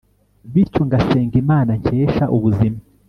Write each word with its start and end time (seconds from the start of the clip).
bityo 0.51 0.81
ngasenga 0.87 1.35
imana 1.43 1.71
nkesha 1.81 2.23
ubuzima 2.35 2.79